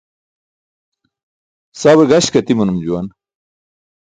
Sawe 1.79 2.03
gaśk 2.11 2.33
atimanum 2.39 2.77
juwan. 2.83 3.07